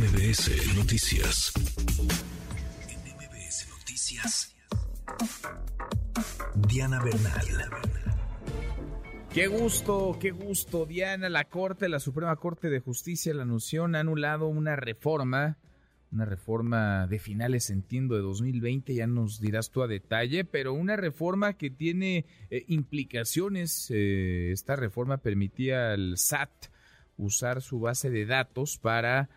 MBS 0.00 0.76
Noticias. 0.76 1.52
MBS 3.04 3.68
Noticias. 3.68 4.56
Diana 6.54 7.04
Bernal. 7.04 7.44
Qué 9.30 9.46
gusto, 9.46 10.16
qué 10.18 10.30
gusto. 10.30 10.86
Diana, 10.86 11.28
la 11.28 11.44
Corte, 11.44 11.90
la 11.90 12.00
Suprema 12.00 12.34
Corte 12.36 12.70
de 12.70 12.80
Justicia, 12.80 13.34
la 13.34 13.44
Nación 13.44 13.94
ha 13.94 14.00
anulado 14.00 14.46
una 14.46 14.74
reforma, 14.74 15.58
una 16.10 16.24
reforma 16.24 17.06
de 17.06 17.18
finales, 17.18 17.68
entiendo, 17.68 18.14
de 18.14 18.22
2020, 18.22 18.94
ya 18.94 19.06
nos 19.06 19.38
dirás 19.38 19.70
tú 19.70 19.82
a 19.82 19.86
detalle, 19.86 20.46
pero 20.46 20.72
una 20.72 20.96
reforma 20.96 21.58
que 21.58 21.68
tiene 21.68 22.24
eh, 22.48 22.64
implicaciones. 22.68 23.90
Eh, 23.90 24.50
esta 24.50 24.76
reforma 24.76 25.18
permitía 25.18 25.92
al 25.92 26.16
SAT 26.16 26.70
usar 27.18 27.60
su 27.60 27.80
base 27.80 28.08
de 28.08 28.24
datos 28.24 28.78
para, 28.78 29.28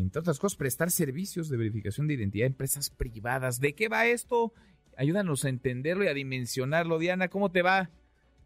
entre 0.00 0.20
otras 0.20 0.38
cosas, 0.38 0.56
prestar 0.56 0.90
servicios 0.90 1.48
de 1.48 1.56
verificación 1.56 2.06
de 2.06 2.14
identidad 2.14 2.44
a 2.44 2.48
empresas 2.48 2.90
privadas. 2.90 3.60
¿De 3.60 3.74
qué 3.74 3.88
va 3.88 4.06
esto? 4.06 4.52
Ayúdanos 4.96 5.44
a 5.44 5.48
entenderlo 5.48 6.04
y 6.04 6.08
a 6.08 6.14
dimensionarlo. 6.14 6.98
Diana, 6.98 7.28
¿cómo 7.28 7.50
te 7.50 7.62
va? 7.62 7.90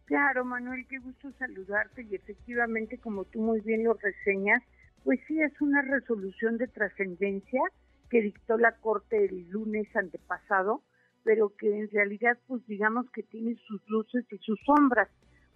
Claro, 0.05 0.45
Manuel, 0.45 0.85
qué 0.87 0.99
gusto 0.99 1.31
saludarte 1.37 2.03
y 2.03 2.15
efectivamente, 2.15 2.97
como 2.97 3.25
tú 3.25 3.41
muy 3.41 3.59
bien 3.61 3.83
lo 3.83 3.93
reseñas, 3.93 4.63
pues 5.03 5.19
sí 5.27 5.41
es 5.41 5.51
una 5.61 5.81
resolución 5.81 6.57
de 6.57 6.67
trascendencia 6.67 7.61
que 8.09 8.21
dictó 8.21 8.57
la 8.57 8.73
Corte 8.77 9.25
el 9.25 9.49
lunes 9.49 9.87
antepasado, 9.95 10.81
pero 11.23 11.53
que 11.57 11.77
en 11.77 11.89
realidad, 11.89 12.37
pues 12.47 12.65
digamos 12.67 13.09
que 13.11 13.23
tiene 13.23 13.57
sus 13.67 13.81
luces 13.89 14.25
y 14.31 14.37
sus 14.37 14.59
sombras. 14.65 15.09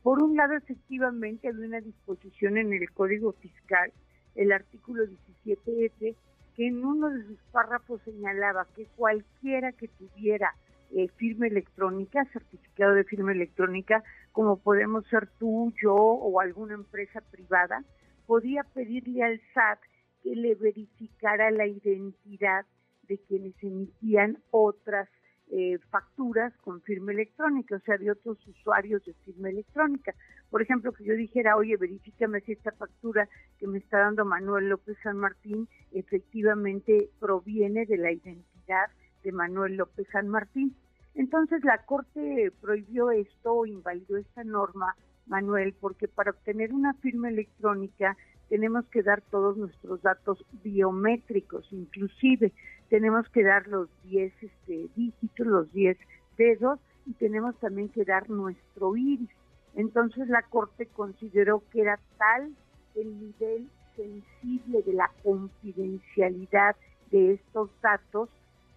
Por 0.04 0.22
un 0.22 0.36
lado, 0.36 0.54
efectivamente, 0.54 1.48
hay 1.48 1.56
una 1.56 1.80
disposición 1.80 2.58
en 2.58 2.74
el 2.74 2.92
Código 2.92 3.32
Fiscal, 3.34 3.94
el 4.36 4.52
artículo 4.52 5.04
17F, 5.06 6.16
que 6.56 6.68
en 6.68 6.86
uno 6.86 7.10
de 7.10 7.24
sus 7.26 7.40
párrafos 7.52 8.02
señalaba 8.04 8.68
que 8.76 8.86
cualquiera 8.96 9.72
que 9.72 9.88
tuviera 9.88 10.54
eh, 10.92 11.08
firma 11.16 11.48
electrónica, 11.48 12.26
certificado 12.34 12.94
de 12.94 13.06
firma 13.06 13.32
electrónica, 13.32 14.04
como 14.32 14.58
podemos 14.58 15.08
ser 15.08 15.28
tú, 15.40 15.74
yo 15.82 15.96
o 15.96 16.40
alguna 16.40 16.74
empresa 16.74 17.22
privada, 17.32 17.84
podía 18.26 18.64
pedirle 18.64 19.24
al 19.24 19.42
SAT 19.54 19.80
que 20.24 20.36
le 20.36 20.56
verificara 20.56 21.50
la 21.52 21.66
identidad 21.66 22.66
de 23.08 23.18
quienes 23.18 23.54
emitían 23.62 24.38
otras 24.52 25.10
eh, 25.54 25.78
facturas 25.90 26.54
con 26.64 26.82
firma 26.82 27.12
electrónica, 27.12 27.76
o 27.76 27.80
sea, 27.80 27.98
de 27.98 28.10
otros 28.10 28.38
usuarios 28.48 29.04
de 29.04 29.14
firma 29.26 29.50
electrónica. 29.50 30.16
Por 30.50 30.62
ejemplo, 30.62 30.94
que 30.94 31.04
yo 31.04 31.14
dijera, 31.14 31.58
oye, 31.58 31.76
verifícame 31.76 32.40
si 32.42 32.54
esta 32.54 32.72
factura 32.72 33.28
que 33.60 33.68
me 33.68 33.80
está 33.80 34.00
dando 34.00 34.24
Manuel 34.24 34.70
López 34.70 34.98
San 35.04 35.18
Martín 35.18 35.68
efectivamente 35.92 37.10
proviene 37.20 37.86
de 37.86 37.98
la 37.98 38.14
identidad 38.14 38.88
de 39.24 39.32
Manuel 39.34 39.76
López 39.76 40.08
San 40.14 40.30
Martín. 40.30 40.74
Entonces 41.16 41.62
la 41.66 41.80
Corte 41.86 42.54
prohibió 42.62 43.12
esto 43.12 43.66
invalidó 43.66 44.16
esta 44.16 44.46
norma, 44.46 44.96
Manuel, 45.28 45.76
porque 45.80 46.08
para 46.08 46.32
obtener 46.32 46.74
una 46.74 46.94
firma 46.94 47.28
electrónica 47.28 48.16
tenemos 48.52 48.84
que 48.88 49.02
dar 49.02 49.22
todos 49.32 49.56
nuestros 49.56 50.02
datos 50.02 50.44
biométricos, 50.62 51.66
inclusive 51.72 52.52
tenemos 52.90 53.26
que 53.30 53.46
dar 53.46 53.66
los 53.70 53.88
10 54.04 54.34
este, 54.42 54.90
dígitos, 54.94 55.48
los 55.48 55.72
10 55.72 55.98
dedos 56.38 56.78
y 57.06 57.14
tenemos 57.14 57.58
también 57.62 57.88
que 57.88 58.04
dar 58.04 58.30
nuestro 58.30 58.98
iris. 58.98 59.30
Entonces 59.74 60.28
la 60.28 60.42
Corte 60.42 60.86
consideró 60.88 61.64
que 61.72 61.80
era 61.80 61.98
tal 62.18 62.54
el 62.96 63.22
nivel 63.22 63.70
sensible 63.96 64.82
de 64.86 64.94
la 64.96 65.10
confidencialidad 65.24 66.76
de 67.10 67.36
estos 67.36 67.70
datos 67.82 68.28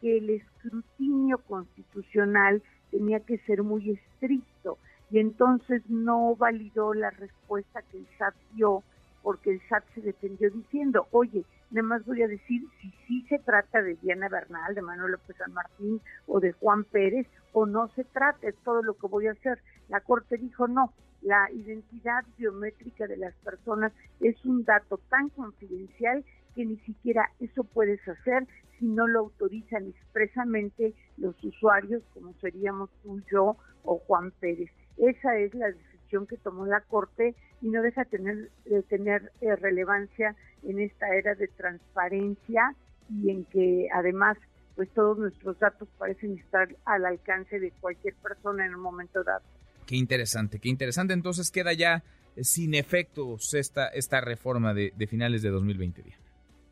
que 0.01 0.19
el 0.19 0.31
escrutinio 0.31 1.39
constitucional 1.49 2.63
tenía 2.93 3.19
que 3.19 3.39
ser 3.39 3.65
muy 3.65 3.91
estricto 3.91 4.79
y 5.11 5.19
entonces 5.19 5.83
no 5.89 6.37
validó 6.37 6.95
la 6.95 7.11
respuesta 7.11 7.83
que 7.91 7.99
el 7.99 8.07
SAT 8.19 8.37
dio 8.55 8.85
porque 9.25 9.53
el 9.53 9.61
SAT 9.69 9.85
se 9.95 10.03
defendió 10.03 10.51
diciendo, 10.51 11.09
oye, 11.11 11.47
nada 11.71 11.89
más 11.89 12.05
voy 12.05 12.23
a 12.23 12.29
decir 12.29 12.63
si 12.81 12.91
sí 13.07 13.27
se 13.27 13.39
trata 13.39 13.83
de 13.83 13.95
Diana 13.95 14.29
Bernal, 14.29 14.75
de 14.75 14.83
Manuel 14.83 15.13
López 15.13 15.35
San 15.39 15.55
Martín 15.55 15.99
o 16.27 16.41
de 16.41 16.53
Juan 16.53 16.85
Pérez 16.85 17.27
o 17.53 17.65
no 17.65 17.89
se 17.97 18.05
trata, 18.05 18.47
es 18.47 18.55
todo 18.65 18.83
lo 18.83 18.93
que 18.95 19.07
voy 19.07 19.27
a 19.27 19.33
hacer. 19.33 19.59
La 19.89 20.01
Corte 20.01 20.37
dijo 20.37 20.69
no, 20.69 20.93
la 21.23 21.51
identidad 21.53 22.23
biométrica 22.37 23.07
de 23.07 23.17
las 23.17 23.35
personas 23.37 23.93
es 24.21 24.37
un 24.45 24.63
dato 24.65 25.01
tan 25.09 25.31
confidencial 25.31 26.23
que 26.55 26.67
ni 26.67 26.77
siquiera 26.81 27.31
eso 27.41 27.65
puedes 27.65 28.07
hacer 28.07 28.47
si 28.79 28.85
no 28.85 29.07
lo 29.07 29.21
autorizan 29.21 29.89
expresamente 29.89 30.93
los 31.17 31.35
usuarios, 31.43 32.03
como 32.13 32.35
seríamos 32.43 32.91
tú, 33.03 33.23
yo 33.33 33.57
o 33.85 33.99
Juan 34.07 34.33
Pérez. 34.33 34.71
Esa 34.99 35.39
es 35.39 35.55
la 35.55 35.71
decisión 36.05 36.27
que 36.27 36.37
tomó 36.37 36.67
la 36.67 36.81
Corte 36.81 37.35
y 37.61 37.69
no 37.69 37.83
deja 37.83 38.05
tener, 38.05 38.51
de 38.65 38.83
tener 38.83 39.33
eh, 39.41 39.57
relevancia 39.57 40.37
en 40.63 40.81
esta 40.81 41.15
era 41.15 41.35
de 41.35 41.49
transparencia 41.49 42.75
y 43.11 43.31
en 43.31 43.45
que 43.47 43.89
además 43.93 44.37
pues 44.77 44.89
todos 44.91 45.19
nuestros 45.19 45.59
datos 45.61 45.89
parecen 45.99 46.37
estar 46.39 46.69
al 46.85 47.05
alcance 47.05 47.61
de 47.61 47.71
cualquier 47.81 48.15
persona 48.17 48.67
en 48.67 48.75
un 48.75 48.81
momento 48.81 49.23
dado. 49.23 49.45
Qué 49.87 49.97
interesante, 49.97 50.59
qué 50.59 50.69
interesante. 50.69 51.15
Entonces 51.15 51.51
queda 51.53 51.73
ya 51.73 52.03
sin 52.41 52.75
efectos 52.75 53.55
esta, 53.55 53.87
esta 53.89 54.21
reforma 54.21 54.75
de, 54.75 54.93
de 54.97 55.07
finales 55.07 55.43
de 55.43 55.51
2020. 55.51 56.03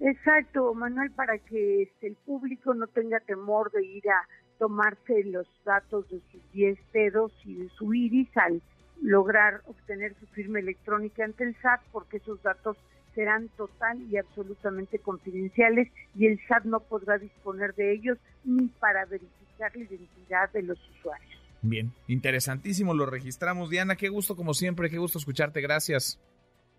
Exacto, 0.00 0.74
Manuel, 0.74 1.12
para 1.12 1.38
que 1.38 1.82
este, 1.82 2.08
el 2.08 2.16
público 2.16 2.74
no 2.74 2.88
tenga 2.88 3.20
temor 3.20 3.70
de 3.70 3.86
ir 3.86 4.08
a 4.08 4.26
tomarse 4.58 5.22
los 5.24 5.46
datos 5.64 6.08
de 6.10 6.20
sus 6.32 6.52
10 6.52 6.78
dedos 6.92 7.32
y 7.44 7.54
de 7.54 7.68
su 7.68 7.94
iris 7.94 8.28
al 8.36 8.60
lograr 9.00 9.62
obtener 9.66 10.14
su 10.20 10.26
firma 10.26 10.58
electrónica 10.58 11.24
ante 11.24 11.44
el 11.44 11.56
SAT, 11.60 11.80
porque 11.92 12.18
esos 12.18 12.42
datos 12.42 12.76
serán 13.14 13.48
total 13.56 14.00
y 14.10 14.16
absolutamente 14.16 14.98
confidenciales 14.98 15.88
y 16.14 16.26
el 16.26 16.40
SAT 16.48 16.64
no 16.64 16.80
podrá 16.80 17.18
disponer 17.18 17.74
de 17.74 17.92
ellos 17.92 18.18
ni 18.44 18.68
para 18.68 19.04
verificar 19.04 19.74
la 19.76 19.84
identidad 19.84 20.50
de 20.52 20.62
los 20.62 20.78
usuarios. 20.98 21.30
Bien, 21.62 21.92
interesantísimo, 22.08 22.92
lo 22.92 23.06
registramos. 23.06 23.70
Diana, 23.70 23.96
qué 23.96 24.08
gusto 24.08 24.34
como 24.34 24.52
siempre, 24.54 24.90
qué 24.90 24.98
gusto 24.98 25.18
escucharte, 25.18 25.60
gracias. 25.60 26.18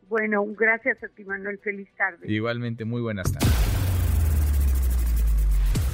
Bueno, 0.10 0.46
gracias 0.58 1.02
a 1.04 1.08
ti, 1.08 1.24
Manuel. 1.24 1.58
Feliz 1.60 1.88
tarde. 1.96 2.32
Igualmente, 2.32 2.84
muy 2.84 3.02
buenas 3.02 3.32
tardes. 3.32 3.93